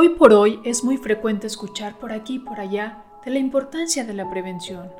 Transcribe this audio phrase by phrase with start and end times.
[0.00, 4.04] Hoy por hoy es muy frecuente escuchar por aquí y por allá de la importancia
[4.04, 4.92] de la prevención.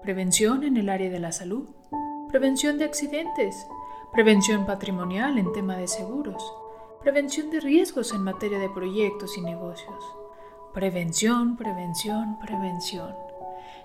[0.00, 1.68] Prevención en el área de la salud,
[2.30, 3.66] prevención de accidentes,
[4.14, 6.42] prevención patrimonial en tema de seguros,
[7.02, 10.02] prevención de riesgos en materia de proyectos y negocios.
[10.72, 13.14] Prevención, prevención, prevención.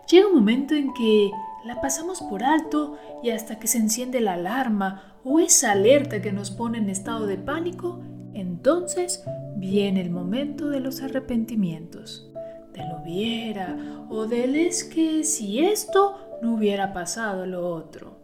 [0.09, 1.29] Llega un momento en que
[1.65, 6.31] la pasamos por alto y hasta que se enciende la alarma o esa alerta que
[6.31, 7.99] nos pone en estado de pánico,
[8.33, 9.25] entonces
[9.61, 12.31] viene el momento de los arrepentimientos,
[12.73, 18.17] del hubiera o del es que si esto no hubiera pasado lo otro.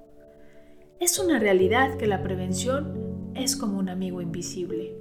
[0.99, 4.99] Es una realidad que la prevención es como un amigo invisible.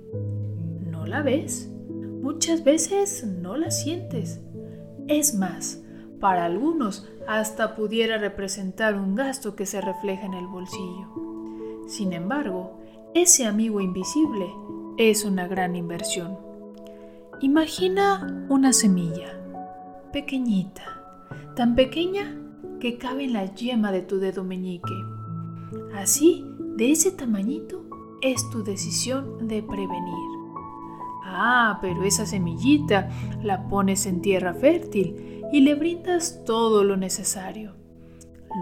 [0.84, 1.70] No la ves,
[2.20, 4.42] muchas veces no la sientes.
[5.08, 5.82] Es más,
[6.20, 11.08] para algunos hasta pudiera representar un gasto que se refleja en el bolsillo.
[11.88, 12.78] Sin embargo,
[13.14, 14.46] ese amigo invisible
[14.98, 16.38] es una gran inversión.
[17.40, 19.38] Imagina una semilla,
[20.12, 20.82] pequeñita,
[21.54, 22.34] tan pequeña
[22.80, 24.94] que cabe en la yema de tu dedo meñique.
[25.94, 27.84] Así, de ese tamañito,
[28.22, 30.36] es tu decisión de prevenir.
[31.24, 33.10] Ah, pero esa semillita
[33.42, 37.74] la pones en tierra fértil y le brindas todo lo necesario.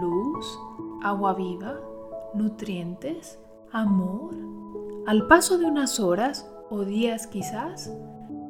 [0.01, 0.59] Luz,
[1.01, 1.79] agua viva,
[2.33, 3.39] nutrientes,
[3.71, 4.35] amor,
[5.05, 7.91] al paso de unas horas o días quizás,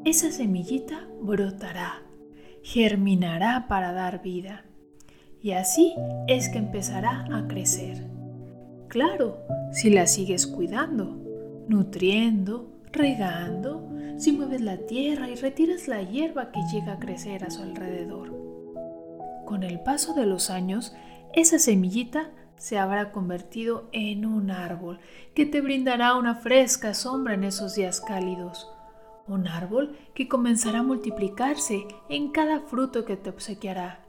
[0.06, 2.04] esa semillita brotará,
[2.64, 4.66] germinará para dar vida.
[5.42, 5.94] Y así
[6.28, 8.08] es que empezará a crecer.
[8.88, 9.40] Claro,
[9.72, 11.22] si la sigues cuidando,
[11.68, 17.50] nutriendo, regando, si mueves la tierra y retiras la hierba que llega a crecer a
[17.50, 18.34] su alrededor.
[19.46, 20.96] Con el paso de los años,
[21.34, 25.00] esa semillita se habrá convertido en un árbol
[25.34, 28.72] que te brindará una fresca sombra en esos días cálidos.
[29.28, 34.06] Un árbol que comenzará a multiplicarse en cada fruto que te obsequiará.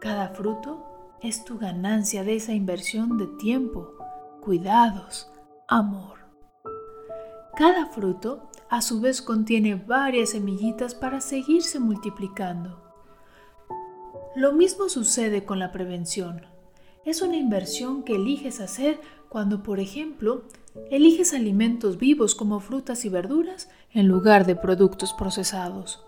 [0.00, 3.92] Cada fruto es tu ganancia de esa inversión de tiempo,
[4.40, 5.30] cuidados,
[5.68, 6.18] amor.
[7.56, 12.82] Cada fruto a su vez contiene varias semillitas para seguirse multiplicando.
[14.34, 16.53] Lo mismo sucede con la prevención
[17.04, 20.42] es una inversión que eliges hacer cuando, por ejemplo,
[20.90, 26.04] eliges alimentos vivos como frutas y verduras en lugar de productos procesados.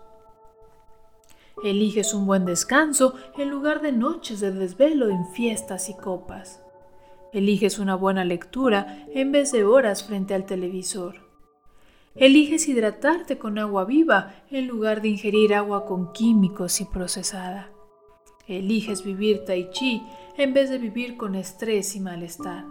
[1.63, 6.61] Eliges un buen descanso en lugar de noches de desvelo en fiestas y copas.
[7.33, 11.27] Eliges una buena lectura en vez de horas frente al televisor.
[12.15, 17.71] Eliges hidratarte con agua viva en lugar de ingerir agua con químicos y procesada.
[18.47, 20.01] Eliges vivir tai chi
[20.37, 22.65] en vez de vivir con estrés y malestar.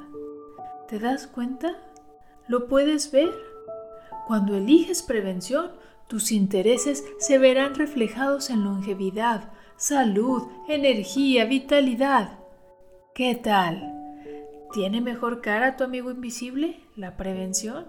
[0.89, 1.77] ¿Te das cuenta?
[2.49, 3.31] ¿Lo puedes ver?
[4.27, 5.73] Cuando eliges prevención,
[6.09, 12.39] tus intereses se verán reflejados en longevidad, salud, energía, vitalidad.
[13.15, 13.93] ¿Qué tal?
[14.73, 17.87] ¿Tiene mejor cara tu amigo invisible, la prevención?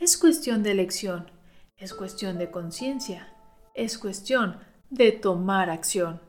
[0.00, 1.30] Es cuestión de elección,
[1.76, 3.32] es cuestión de conciencia,
[3.74, 4.58] es cuestión
[4.90, 6.20] de tomar acción.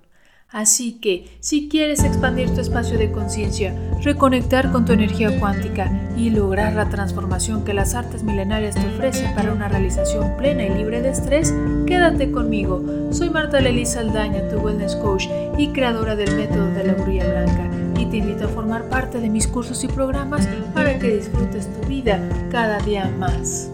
[0.49, 6.29] Así que, si quieres expandir tu espacio de conciencia, reconectar con tu energía cuántica y
[6.29, 11.01] lograr la transformación que las artes milenarias te ofrecen para una realización plena y libre
[11.01, 11.53] de estrés,
[11.85, 12.81] quédate conmigo.
[13.11, 15.25] Soy Marta Lely Saldaña, tu Wellness Coach
[15.57, 17.69] y creadora del método de la brulla blanca,
[17.99, 21.87] y te invito a formar parte de mis cursos y programas para que disfrutes tu
[21.89, 23.69] vida cada día más.